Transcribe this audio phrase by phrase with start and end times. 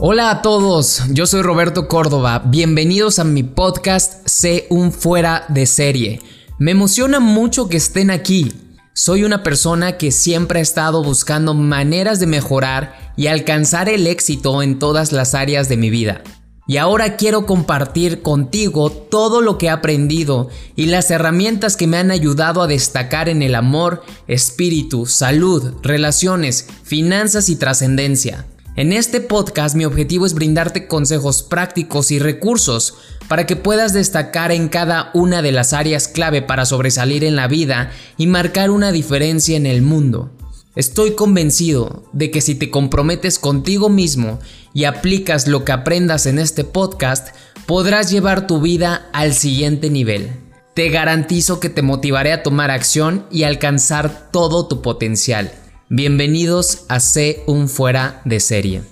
[0.00, 5.66] Hola a todos, yo soy Roberto Córdoba, bienvenidos a mi podcast Sé un fuera de
[5.66, 6.22] serie.
[6.60, 8.52] Me emociona mucho que estén aquí.
[8.92, 14.62] Soy una persona que siempre ha estado buscando maneras de mejorar y alcanzar el éxito
[14.62, 16.22] en todas las áreas de mi vida.
[16.68, 21.96] Y ahora quiero compartir contigo todo lo que he aprendido y las herramientas que me
[21.96, 28.46] han ayudado a destacar en el amor, espíritu, salud, relaciones, finanzas y trascendencia.
[28.78, 32.94] En este podcast mi objetivo es brindarte consejos prácticos y recursos
[33.26, 37.48] para que puedas destacar en cada una de las áreas clave para sobresalir en la
[37.48, 40.30] vida y marcar una diferencia en el mundo.
[40.76, 44.38] Estoy convencido de que si te comprometes contigo mismo
[44.72, 47.34] y aplicas lo que aprendas en este podcast,
[47.66, 50.30] podrás llevar tu vida al siguiente nivel.
[50.74, 55.50] Te garantizo que te motivaré a tomar acción y alcanzar todo tu potencial.
[55.90, 58.82] Bienvenidos a C un fuera de serie.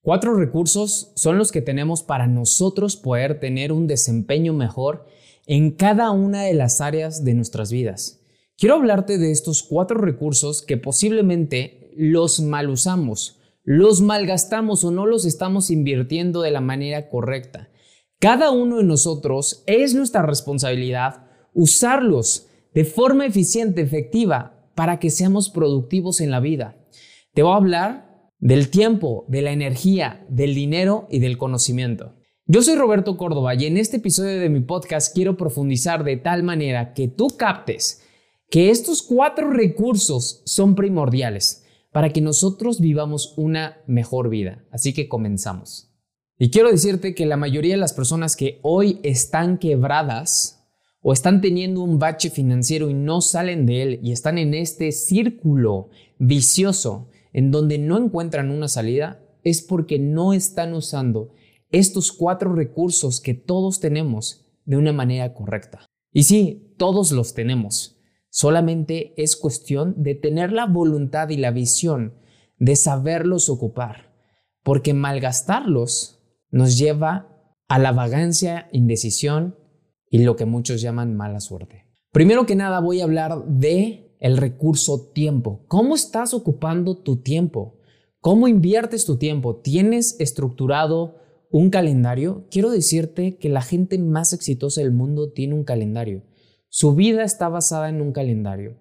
[0.00, 5.06] Cuatro recursos son los que tenemos para nosotros poder tener un desempeño mejor
[5.46, 8.20] en cada una de las áreas de nuestras vidas.
[8.56, 15.06] Quiero hablarte de estos cuatro recursos que posiblemente los mal usamos los malgastamos o no
[15.06, 17.68] los estamos invirtiendo de la manera correcta.
[18.18, 25.50] Cada uno de nosotros es nuestra responsabilidad usarlos de forma eficiente, efectiva, para que seamos
[25.50, 26.76] productivos en la vida.
[27.34, 32.14] Te voy a hablar del tiempo, de la energía, del dinero y del conocimiento.
[32.46, 36.42] Yo soy Roberto Córdoba y en este episodio de mi podcast quiero profundizar de tal
[36.42, 38.02] manera que tú captes
[38.48, 41.59] que estos cuatro recursos son primordiales
[41.92, 44.64] para que nosotros vivamos una mejor vida.
[44.70, 45.90] Así que comenzamos.
[46.38, 50.64] Y quiero decirte que la mayoría de las personas que hoy están quebradas
[51.02, 54.92] o están teniendo un bache financiero y no salen de él y están en este
[54.92, 61.32] círculo vicioso en donde no encuentran una salida, es porque no están usando
[61.70, 65.86] estos cuatro recursos que todos tenemos de una manera correcta.
[66.12, 67.99] Y sí, todos los tenemos.
[68.30, 72.14] Solamente es cuestión de tener la voluntad y la visión
[72.58, 74.14] de saberlos ocupar,
[74.62, 76.20] porque malgastarlos
[76.50, 77.28] nos lleva
[77.68, 79.56] a la vagancia, indecisión
[80.08, 81.86] y lo que muchos llaman mala suerte.
[82.12, 85.64] Primero que nada voy a hablar de el recurso tiempo.
[85.66, 87.78] ¿Cómo estás ocupando tu tiempo?
[88.20, 89.56] ¿Cómo inviertes tu tiempo?
[89.56, 91.16] ¿Tienes estructurado
[91.50, 92.46] un calendario?
[92.50, 96.22] Quiero decirte que la gente más exitosa del mundo tiene un calendario.
[96.72, 98.76] Su vida está basada en un calendario.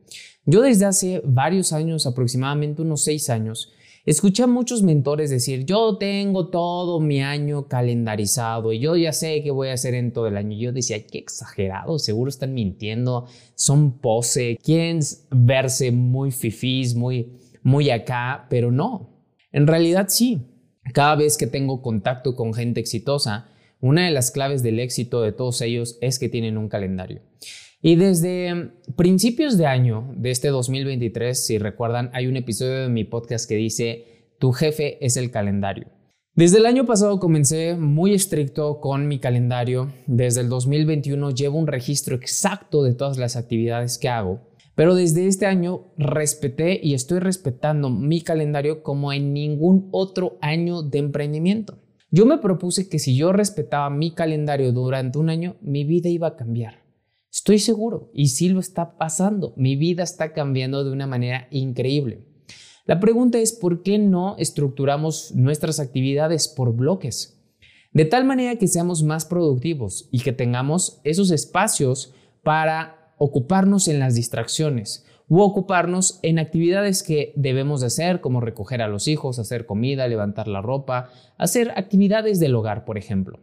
[0.46, 3.72] Yo desde hace varios años, aproximadamente unos seis años,
[4.06, 9.42] escuché a muchos mentores decir, yo tengo todo mi año calendarizado y yo ya sé
[9.42, 10.56] qué voy a hacer en todo el año.
[10.56, 15.00] yo decía, qué exagerado, seguro están mintiendo, son pose, quieren
[15.32, 19.10] verse muy fifís, muy, muy acá, pero no.
[19.52, 20.46] En realidad sí.
[20.94, 23.49] Cada vez que tengo contacto con gente exitosa,
[23.82, 27.22] una de las claves del éxito de todos ellos es que tienen un calendario.
[27.82, 33.06] Y desde principios de año de este 2023, si recuerdan, hay un episodio de mi
[33.06, 34.06] podcast que dice,
[34.38, 35.88] tu jefe es el calendario.
[36.36, 39.92] Desde el año pasado comencé muy estricto con mi calendario.
[40.08, 44.42] Desde el 2021 llevo un registro exacto de todas las actividades que hago.
[44.76, 50.82] Pero desde este año respeté y estoy respetando mi calendario como en ningún otro año
[50.82, 51.78] de emprendimiento.
[52.12, 56.28] Yo me propuse que si yo respetaba mi calendario durante un año, mi vida iba
[56.28, 56.84] a cambiar.
[57.32, 59.54] Estoy seguro, y sí lo está pasando.
[59.56, 62.26] Mi vida está cambiando de una manera increíble.
[62.86, 67.40] La pregunta es, ¿por qué no estructuramos nuestras actividades por bloques?
[67.94, 74.00] De tal manera que seamos más productivos y que tengamos esos espacios para ocuparnos en
[74.00, 79.38] las distracciones u ocuparnos en actividades que debemos de hacer, como recoger a los hijos,
[79.38, 83.40] hacer comida, levantar la ropa, hacer actividades del hogar, por ejemplo.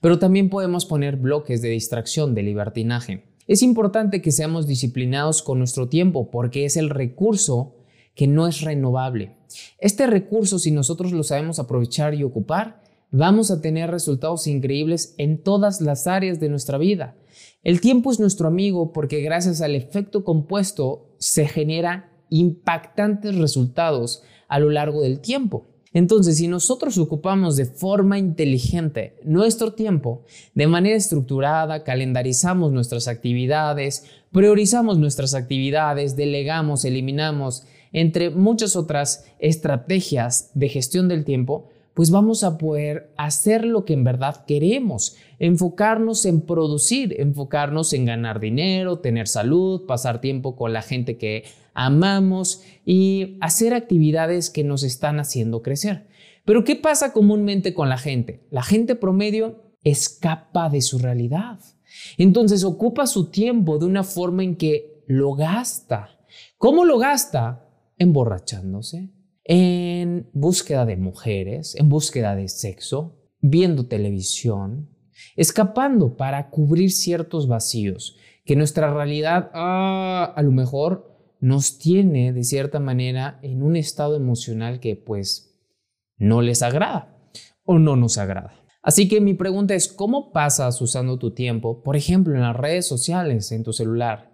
[0.00, 3.24] Pero también podemos poner bloques de distracción, de libertinaje.
[3.46, 7.76] Es importante que seamos disciplinados con nuestro tiempo porque es el recurso
[8.14, 9.36] que no es renovable.
[9.78, 15.42] Este recurso, si nosotros lo sabemos aprovechar y ocupar, vamos a tener resultados increíbles en
[15.42, 17.16] todas las áreas de nuestra vida.
[17.62, 24.58] El tiempo es nuestro amigo porque gracias al efecto compuesto se genera impactantes resultados a
[24.58, 25.66] lo largo del tiempo.
[25.92, 34.04] Entonces, si nosotros ocupamos de forma inteligente nuestro tiempo, de manera estructurada, calendarizamos nuestras actividades,
[34.30, 42.44] priorizamos nuestras actividades, delegamos, eliminamos, entre muchas otras estrategias de gestión del tiempo, pues vamos
[42.44, 49.00] a poder hacer lo que en verdad queremos, enfocarnos en producir, enfocarnos en ganar dinero,
[49.00, 51.44] tener salud, pasar tiempo con la gente que
[51.74, 56.06] amamos y hacer actividades que nos están haciendo crecer.
[56.44, 58.46] Pero ¿qué pasa comúnmente con la gente?
[58.50, 61.58] La gente promedio escapa de su realidad.
[62.18, 66.18] Entonces ocupa su tiempo de una forma en que lo gasta.
[66.58, 67.66] ¿Cómo lo gasta?
[67.98, 69.10] Emborrachándose,
[69.52, 74.88] en búsqueda de mujeres, en búsqueda de sexo, viendo televisión,
[75.34, 82.44] escapando para cubrir ciertos vacíos que nuestra realidad ah, a lo mejor nos tiene de
[82.44, 85.60] cierta manera en un estado emocional que pues
[86.16, 87.18] no les agrada
[87.64, 88.54] o no nos agrada.
[88.84, 92.86] Así que mi pregunta es, ¿cómo pasas usando tu tiempo, por ejemplo, en las redes
[92.86, 94.30] sociales, en tu celular?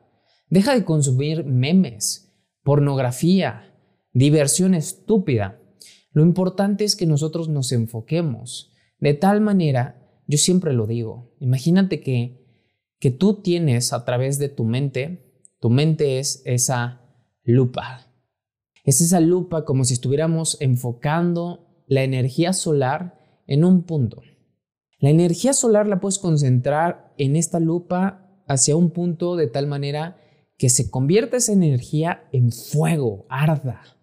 [0.51, 3.76] Deja de consumir memes, pornografía,
[4.17, 5.61] diversión estúpida.
[6.11, 8.73] Lo importante es que nosotros nos enfoquemos.
[8.99, 12.43] De tal manera, yo siempre lo digo, imagínate que,
[12.99, 17.03] que tú tienes a través de tu mente, tu mente es esa
[17.43, 18.11] lupa.
[18.85, 24.23] Es esa lupa como si estuviéramos enfocando la energía solar en un punto.
[24.99, 30.17] La energía solar la puedes concentrar en esta lupa hacia un punto de tal manera
[30.57, 33.96] que se convierta esa energía en fuego, arda.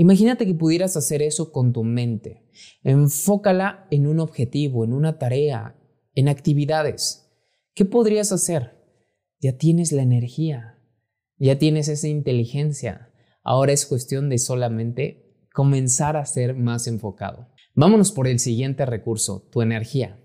[0.00, 2.48] Imagínate que pudieras hacer eso con tu mente.
[2.84, 5.76] Enfócala en un objetivo, en una tarea,
[6.14, 7.28] en actividades.
[7.74, 8.78] ¿Qué podrías hacer?
[9.40, 10.78] Ya tienes la energía,
[11.36, 13.12] ya tienes esa inteligencia.
[13.42, 17.48] Ahora es cuestión de solamente comenzar a ser más enfocado.
[17.74, 20.20] Vámonos por el siguiente recurso, tu energía.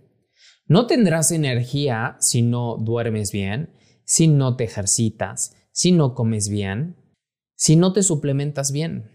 [0.67, 3.73] No tendrás energía si no duermes bien,
[4.05, 6.95] si no te ejercitas, si no comes bien,
[7.55, 9.09] si no te suplementas bien.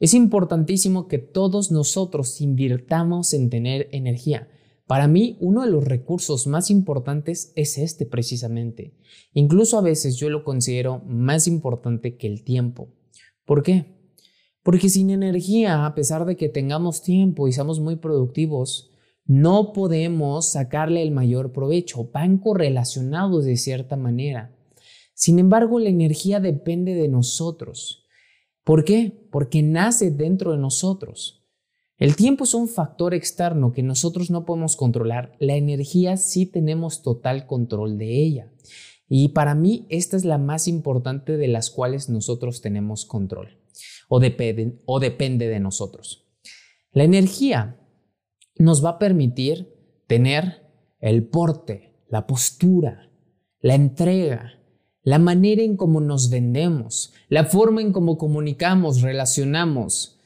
[0.00, 4.48] Es importantísimo que todos nosotros invirtamos en tener energía.
[4.86, 8.96] Para mí, uno de los recursos más importantes es este precisamente.
[9.34, 12.94] Incluso a veces yo lo considero más importante que el tiempo.
[13.44, 13.98] ¿Por qué?
[14.62, 18.90] Porque sin energía, a pesar de que tengamos tiempo y seamos muy productivos,
[19.26, 22.10] no podemos sacarle el mayor provecho.
[22.12, 24.56] Van correlacionados de cierta manera.
[25.12, 28.07] Sin embargo, la energía depende de nosotros.
[28.68, 29.26] ¿Por qué?
[29.30, 31.42] Porque nace dentro de nosotros.
[31.96, 35.32] El tiempo es un factor externo que nosotros no podemos controlar.
[35.38, 38.52] La energía sí tenemos total control de ella.
[39.08, 43.58] Y para mí esta es la más importante de las cuales nosotros tenemos control
[44.06, 46.28] o, depende, o depende de nosotros.
[46.92, 47.80] La energía
[48.56, 49.72] nos va a permitir
[50.06, 50.70] tener
[51.00, 53.10] el porte, la postura,
[53.60, 54.60] la entrega,
[55.08, 60.20] la manera en cómo nos vendemos, la forma en cómo comunicamos, relacionamos.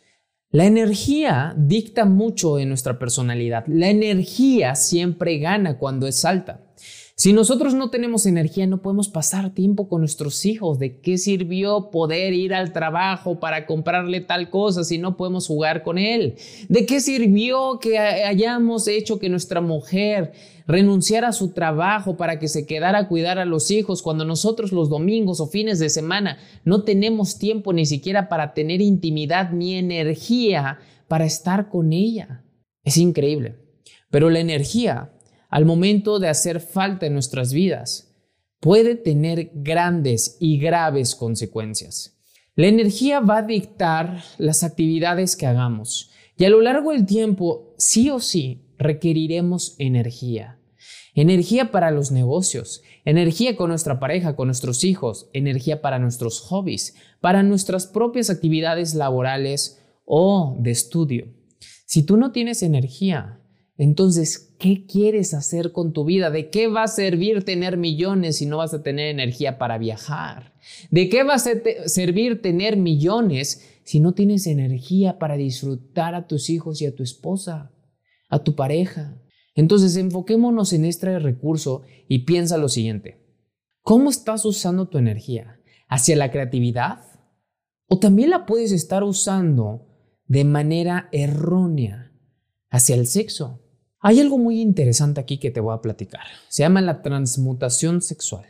[0.50, 3.64] La energía dicta mucho en nuestra personalidad.
[3.68, 6.62] La energía siempre gana cuando es alta.
[7.22, 10.80] Si nosotros no tenemos energía, no podemos pasar tiempo con nuestros hijos.
[10.80, 15.84] ¿De qué sirvió poder ir al trabajo para comprarle tal cosa si no podemos jugar
[15.84, 16.34] con él?
[16.68, 20.32] ¿De qué sirvió que hayamos hecho que nuestra mujer
[20.66, 24.72] renunciara a su trabajo para que se quedara a cuidar a los hijos cuando nosotros
[24.72, 29.76] los domingos o fines de semana no tenemos tiempo ni siquiera para tener intimidad ni
[29.76, 32.42] energía para estar con ella?
[32.82, 33.60] Es increíble.
[34.10, 35.12] Pero la energía
[35.52, 38.10] al momento de hacer falta en nuestras vidas,
[38.58, 42.18] puede tener grandes y graves consecuencias.
[42.56, 47.74] La energía va a dictar las actividades que hagamos y a lo largo del tiempo,
[47.76, 50.58] sí o sí, requeriremos energía.
[51.14, 56.96] Energía para los negocios, energía con nuestra pareja, con nuestros hijos, energía para nuestros hobbies,
[57.20, 61.26] para nuestras propias actividades laborales o de estudio.
[61.84, 63.41] Si tú no tienes energía,
[63.82, 66.30] entonces, ¿qué quieres hacer con tu vida?
[66.30, 70.54] ¿De qué va a servir tener millones si no vas a tener energía para viajar?
[70.92, 76.48] ¿De qué va a servir tener millones si no tienes energía para disfrutar a tus
[76.48, 77.72] hijos y a tu esposa,
[78.28, 79.20] a tu pareja?
[79.56, 83.20] Entonces, enfoquémonos en este recurso y piensa lo siguiente.
[83.82, 85.58] ¿Cómo estás usando tu energía?
[85.88, 87.00] ¿Hacia la creatividad?
[87.88, 89.88] ¿O también la puedes estar usando
[90.28, 92.12] de manera errónea
[92.70, 93.58] hacia el sexo?
[94.04, 96.22] Hay algo muy interesante aquí que te voy a platicar.
[96.48, 98.44] Se llama la transmutación sexual.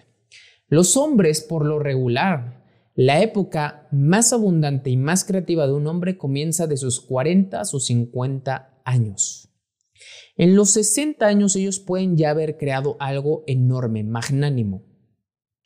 [0.67, 6.17] Los hombres, por lo regular, la época más abundante y más creativa de un hombre
[6.17, 9.51] comienza de sus 40 a sus 50 años.
[10.39, 14.87] En los 60 años ellos pueden ya haber creado algo enorme, magnánimo.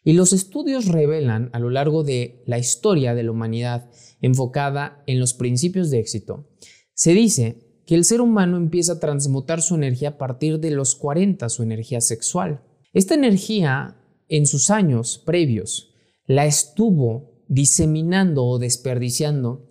[0.02, 3.88] Y los estudios revelan a lo largo de la historia de la humanidad
[4.20, 6.48] enfocada en los principios de éxito,
[6.92, 10.96] se dice que el ser humano empieza a transmutar su energía a partir de los
[10.96, 12.60] 40, su energía sexual.
[12.92, 13.96] Esta energía,
[14.28, 15.94] en sus años previos,
[16.26, 19.70] la estuvo diseminando o desperdiciando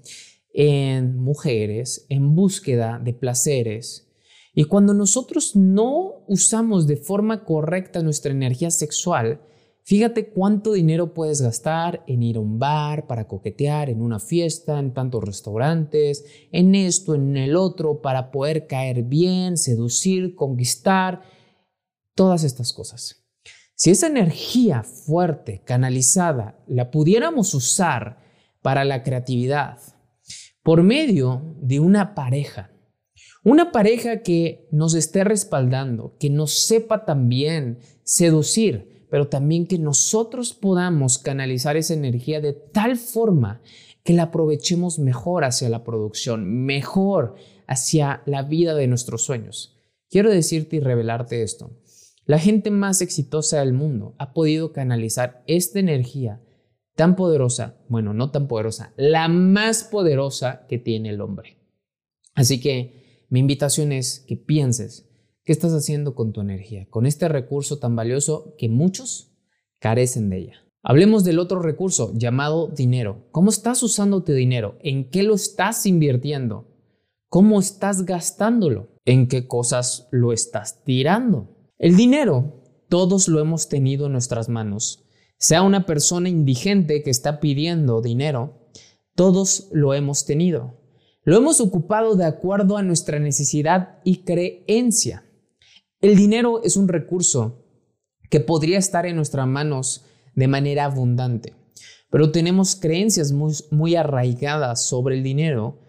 [0.53, 4.07] en mujeres en búsqueda de placeres.
[4.53, 9.41] Y cuando nosotros no usamos de forma correcta nuestra energía sexual,
[9.87, 14.79] Fíjate cuánto dinero puedes gastar en ir a un bar para coquetear, en una fiesta,
[14.79, 21.21] en tantos restaurantes, en esto, en el otro, para poder caer bien, seducir, conquistar,
[22.15, 23.27] todas estas cosas.
[23.75, 28.17] Si esa energía fuerte, canalizada, la pudiéramos usar
[28.63, 29.77] para la creatividad,
[30.63, 32.71] por medio de una pareja,
[33.43, 40.53] una pareja que nos esté respaldando, que nos sepa también seducir, pero también que nosotros
[40.53, 43.61] podamos canalizar esa energía de tal forma
[44.03, 47.35] que la aprovechemos mejor hacia la producción, mejor
[47.67, 49.77] hacia la vida de nuestros sueños.
[50.09, 51.71] Quiero decirte y revelarte esto.
[52.25, 56.41] La gente más exitosa del mundo ha podido canalizar esta energía
[56.95, 61.57] tan poderosa, bueno, no tan poderosa, la más poderosa que tiene el hombre.
[62.33, 65.09] Así que mi invitación es que pienses
[65.45, 66.87] ¿Qué estás haciendo con tu energía?
[66.89, 69.31] Con este recurso tan valioso que muchos
[69.79, 70.55] carecen de ella.
[70.81, 73.27] Hablemos del otro recurso llamado dinero.
[73.31, 74.75] ¿Cómo estás usando tu dinero?
[74.81, 76.67] ¿En qué lo estás invirtiendo?
[77.29, 78.87] ¿Cómo estás gastándolo?
[79.05, 81.55] ¿En qué cosas lo estás tirando?
[81.77, 85.05] El dinero, todos lo hemos tenido en nuestras manos.
[85.37, 88.67] Sea una persona indigente que está pidiendo dinero,
[89.13, 90.81] todos lo hemos tenido.
[91.23, 95.24] Lo hemos ocupado de acuerdo a nuestra necesidad y creencia.
[96.01, 97.65] El dinero es un recurso
[98.29, 101.53] que podría estar en nuestras manos de manera abundante,
[102.09, 105.79] pero tenemos creencias muy, arraigadas sobre el dinero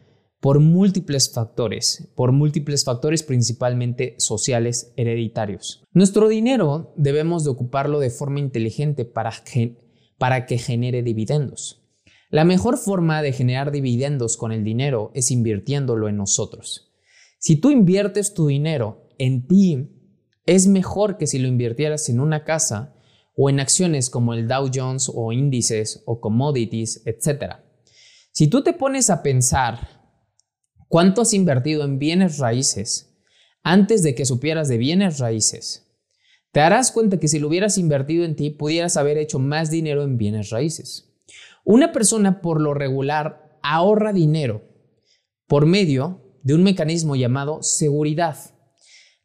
[0.40, 5.82] por múltiples factores, por múltiples factores principalmente sociales hereditarios.
[5.92, 9.32] Nuestro dinero debemos de ocuparlo de forma inteligente para,
[10.18, 11.82] para que genere dividendos.
[12.30, 16.92] La mejor forma de generar dividendos con el dinero es invirtiéndolo en nosotros.
[17.38, 19.95] Si tú inviertes tu dinero en ti,
[20.46, 22.94] es mejor que si lo invirtieras en una casa
[23.36, 27.56] o en acciones como el Dow Jones o índices o commodities, etc.
[28.32, 30.00] Si tú te pones a pensar
[30.88, 33.18] cuánto has invertido en bienes raíces
[33.62, 35.86] antes de que supieras de bienes raíces,
[36.52, 40.02] te darás cuenta que si lo hubieras invertido en ti, pudieras haber hecho más dinero
[40.04, 41.12] en bienes raíces.
[41.64, 44.62] Una persona por lo regular ahorra dinero
[45.46, 48.55] por medio de un mecanismo llamado seguridad.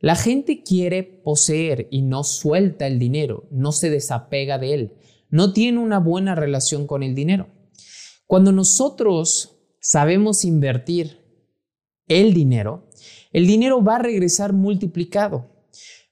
[0.01, 4.93] La gente quiere poseer y no suelta el dinero, no se desapega de él,
[5.29, 7.49] no tiene una buena relación con el dinero.
[8.25, 11.19] Cuando nosotros sabemos invertir
[12.07, 12.89] el dinero,
[13.31, 15.51] el dinero va a regresar multiplicado.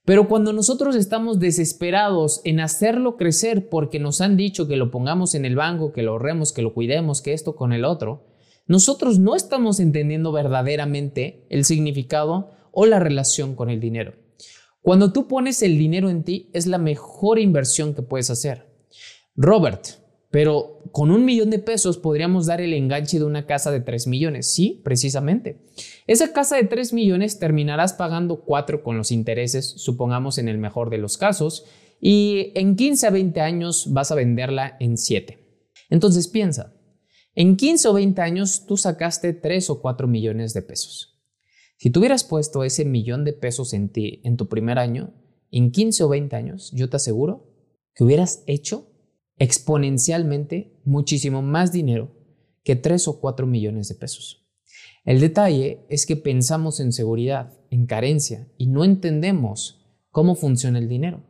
[0.06, 5.34] Pero cuando nosotros estamos desesperados en hacerlo crecer porque nos han dicho que lo pongamos
[5.34, 8.28] en el banco, que lo ahorremos, que lo cuidemos, que esto con el otro,
[8.68, 14.14] nosotros no estamos entendiendo verdaderamente el significado o la relación con el dinero.
[14.82, 18.70] Cuando tú pones el dinero en ti es la mejor inversión que puedes hacer.
[19.36, 19.86] Robert,
[20.32, 24.08] pero con un millón de pesos podríamos dar el enganche de una casa de 3
[24.08, 24.52] millones.
[24.52, 25.66] Sí, precisamente.
[26.08, 30.90] Esa casa de 3 millones terminarás pagando 4 con los intereses, supongamos en el mejor
[30.90, 31.66] de los casos,
[32.00, 35.38] y en 15 a 20 años vas a venderla en 7.
[35.90, 36.74] Entonces piensa,
[37.36, 41.19] en 15 o 20 años tú sacaste 3 o 4 millones de pesos.
[41.80, 45.14] Si tú hubieras puesto ese millón de pesos en ti en tu primer año,
[45.50, 47.54] en 15 o 20 años, yo te aseguro
[47.96, 48.92] que hubieras hecho
[49.38, 52.12] exponencialmente muchísimo más dinero
[52.66, 54.46] que 3 o 4 millones de pesos.
[55.06, 59.80] El detalle es que pensamos en seguridad, en carencia y no entendemos
[60.12, 61.24] cómo funciona el dinero.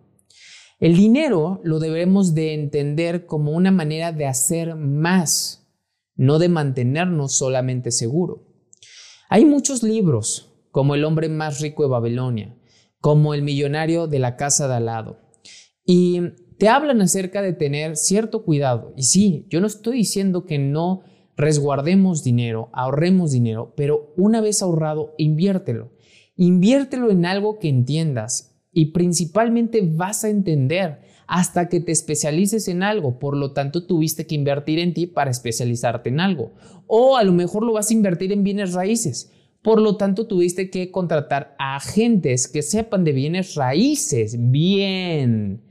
[0.80, 5.72] El dinero lo debemos de entender como una manera de hacer más,
[6.16, 8.49] no de mantenernos solamente seguro.
[9.32, 12.58] Hay muchos libros, como El hombre más rico de Babilonia,
[13.00, 15.20] como El millonario de la casa de al lado,
[15.86, 16.20] y
[16.58, 18.92] te hablan acerca de tener cierto cuidado.
[18.98, 21.04] Y sí, yo no estoy diciendo que no
[21.38, 25.92] resguardemos dinero, ahorremos dinero, pero una vez ahorrado, inviértelo.
[26.36, 32.82] Inviértelo en algo que entiendas y principalmente vas a entender hasta que te especialices en
[32.82, 33.20] algo.
[33.20, 36.54] Por lo tanto, tuviste que invertir en ti para especializarte en algo.
[36.88, 39.32] O a lo mejor lo vas a invertir en bienes raíces.
[39.62, 44.38] Por lo tanto, tuviste que contratar a agentes que sepan de bienes raíces.
[44.40, 45.62] Bien.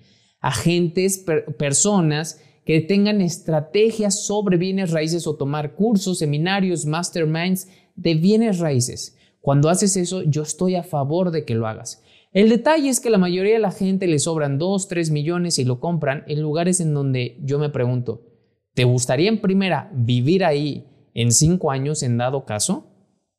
[0.40, 1.24] Agentes,
[1.58, 9.16] personas que tengan estrategias sobre bienes raíces o tomar cursos, seminarios, masterminds de bienes raíces.
[9.40, 12.00] Cuando haces eso, yo estoy a favor de que lo hagas.
[12.32, 15.64] El detalle es que la mayoría de la gente le sobran 2, 3 millones y
[15.64, 18.22] lo compran en lugares en donde yo me pregunto,
[18.74, 22.92] ¿te gustaría en primera vivir ahí en 5 años en dado caso?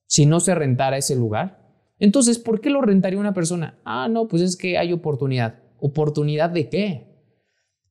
[0.08, 1.60] Si no se rentara ese lugar.
[2.00, 3.80] Entonces, ¿por qué lo rentaría una persona?
[3.86, 5.60] Ah, no, pues es que hay oportunidad.
[5.78, 7.10] ¿Oportunidad de qué?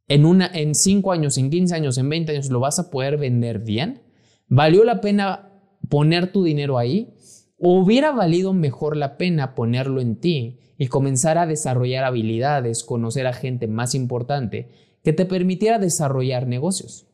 [0.09, 3.19] En, una, en 5 años, en 15 años, en 20 años, ¿lo vas a poder
[3.19, 4.03] vender bien?
[4.49, 5.53] ¿Valió la pena
[5.89, 7.15] poner tu dinero ahí?
[7.59, 13.27] ¿O hubiera valido mejor la pena ponerlo en ti y comenzar a desarrollar habilidades, conocer
[13.27, 14.71] a gente más importante
[15.03, 17.07] que te permitiera desarrollar negocios.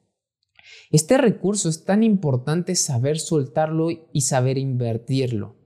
[0.90, 5.56] Este recurso es tan importante saber soltarlo y saber invertirlo.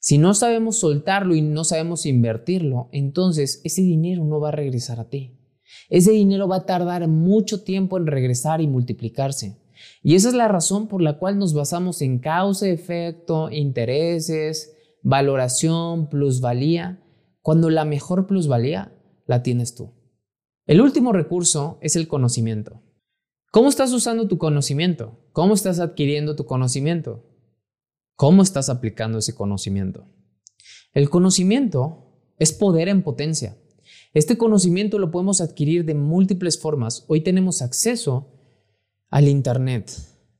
[0.00, 4.98] Si no sabemos soltarlo y no sabemos invertirlo, entonces ese dinero no va a regresar
[4.98, 5.38] a ti.
[5.88, 9.61] Ese dinero va a tardar mucho tiempo en regresar y multiplicarse.
[10.02, 16.08] Y esa es la razón por la cual nos basamos en causa, efecto, intereses, valoración,
[16.08, 17.02] plusvalía,
[17.40, 18.92] cuando la mejor plusvalía
[19.26, 19.92] la tienes tú.
[20.66, 22.82] El último recurso es el conocimiento.
[23.50, 25.18] ¿Cómo estás usando tu conocimiento?
[25.32, 27.24] ¿Cómo estás adquiriendo tu conocimiento?
[28.16, 30.06] ¿Cómo estás aplicando ese conocimiento?
[30.92, 33.56] El conocimiento es poder en potencia.
[34.14, 37.04] Este conocimiento lo podemos adquirir de múltiples formas.
[37.08, 38.28] Hoy tenemos acceso
[39.12, 39.92] al Internet,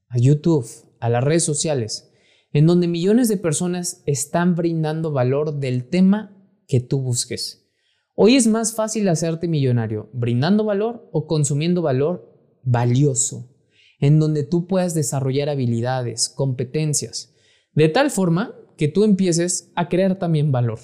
[0.08, 0.66] a YouTube,
[0.98, 2.10] a las redes sociales,
[2.54, 6.34] en donde millones de personas están brindando valor del tema
[6.66, 7.68] que tú busques.
[8.14, 13.50] Hoy es más fácil hacerte millonario brindando valor o consumiendo valor valioso,
[14.00, 17.34] en donde tú puedas desarrollar habilidades, competencias,
[17.74, 20.80] de tal forma que tú empieces a crear también valor.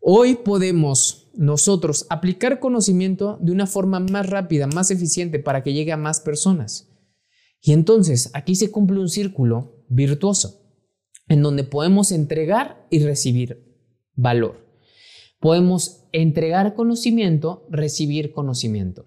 [0.00, 5.92] Hoy podemos nosotros aplicar conocimiento de una forma más rápida, más eficiente para que llegue
[5.92, 6.87] a más personas.
[7.60, 10.62] Y entonces aquí se cumple un círculo virtuoso
[11.28, 13.68] en donde podemos entregar y recibir
[14.14, 14.66] valor.
[15.40, 19.06] Podemos entregar conocimiento, recibir conocimiento.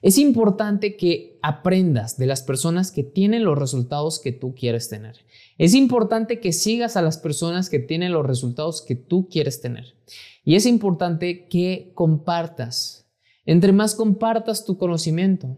[0.00, 5.16] Es importante que aprendas de las personas que tienen los resultados que tú quieres tener.
[5.56, 9.96] Es importante que sigas a las personas que tienen los resultados que tú quieres tener.
[10.44, 13.10] Y es importante que compartas.
[13.44, 15.56] Entre más compartas tu conocimiento,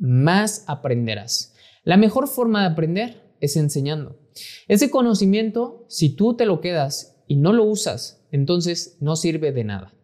[0.00, 1.54] más aprenderás.
[1.84, 4.18] La mejor forma de aprender es enseñando.
[4.66, 9.64] Ese conocimiento, si tú te lo quedas y no lo usas, entonces no sirve de
[9.64, 9.94] nada.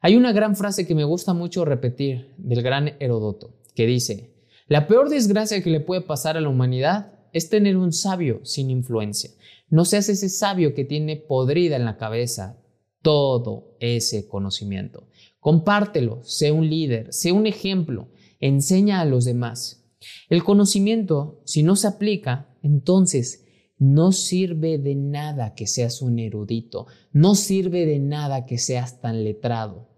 [0.00, 4.34] Hay una gran frase que me gusta mucho repetir del gran Herodoto, que dice,
[4.68, 8.70] la peor desgracia que le puede pasar a la humanidad es tener un sabio sin
[8.70, 9.30] influencia.
[9.68, 12.58] No seas ese sabio que tiene podrida en la cabeza
[13.02, 15.08] todo ese conocimiento.
[15.40, 18.08] Compártelo, sé un líder, sé un ejemplo,
[18.46, 19.86] enseña a los demás.
[20.28, 23.46] El conocimiento, si no se aplica, entonces
[23.78, 29.24] no sirve de nada que seas un erudito, no sirve de nada que seas tan
[29.24, 29.88] letrado,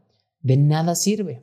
[0.43, 1.43] de nada sirve.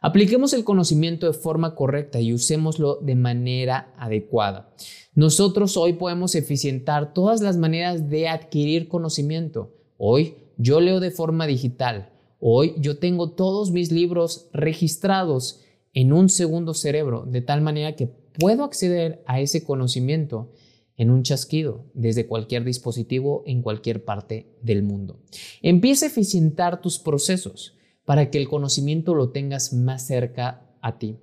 [0.00, 4.72] Apliquemos el conocimiento de forma correcta y usémoslo de manera adecuada.
[5.14, 9.74] Nosotros hoy podemos eficientar todas las maneras de adquirir conocimiento.
[9.96, 12.12] Hoy yo leo de forma digital.
[12.38, 15.64] Hoy yo tengo todos mis libros registrados
[15.98, 20.52] en un segundo cerebro, de tal manera que puedo acceder a ese conocimiento
[20.96, 25.18] en un chasquido desde cualquier dispositivo en cualquier parte del mundo.
[25.60, 31.16] Empieza a eficientar tus procesos para que el conocimiento lo tengas más cerca a ti.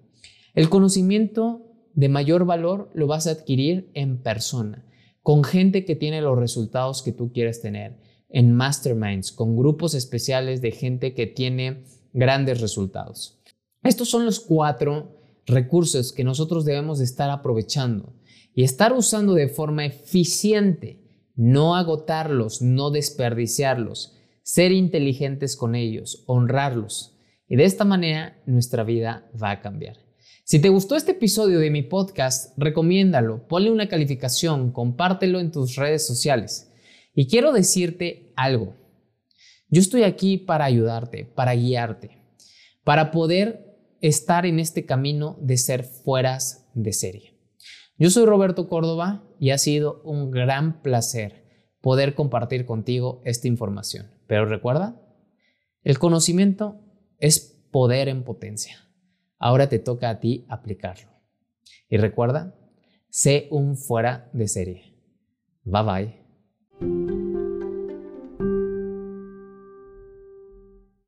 [0.55, 4.85] El conocimiento de mayor valor lo vas a adquirir en persona,
[5.23, 10.59] con gente que tiene los resultados que tú quieres tener, en masterminds, con grupos especiales
[10.59, 13.39] de gente que tiene grandes resultados.
[13.85, 18.15] Estos son los cuatro recursos que nosotros debemos de estar aprovechando
[18.55, 21.03] y estar usando de forma eficiente,
[21.35, 27.15] no agotarlos, no desperdiciarlos, ser inteligentes con ellos, honrarlos.
[27.47, 29.97] Y de esta manera nuestra vida va a cambiar.
[30.45, 35.75] Si te gustó este episodio de mi podcast, recomiéndalo, ponle una calificación, compártelo en tus
[35.75, 36.71] redes sociales.
[37.13, 38.73] Y quiero decirte algo.
[39.69, 42.17] Yo estoy aquí para ayudarte, para guiarte,
[42.83, 43.74] para poder
[44.07, 47.39] estar en este camino de ser fueras de serie.
[47.97, 51.45] Yo soy Roberto Córdoba y ha sido un gran placer
[51.81, 54.11] poder compartir contigo esta información.
[54.27, 55.01] Pero recuerda,
[55.83, 56.81] el conocimiento
[57.19, 58.77] es poder en potencia.
[59.39, 61.09] Ahora te toca a ti aplicarlo.
[61.89, 62.55] Y recuerda,
[63.09, 64.99] sé un fuera de serie.
[65.63, 66.24] Bye bye.